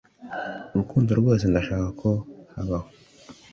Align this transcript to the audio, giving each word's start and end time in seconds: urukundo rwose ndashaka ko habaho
urukundo 0.73 1.11
rwose 1.19 1.43
ndashaka 1.47 1.87
ko 2.01 2.09
habaho 2.53 2.87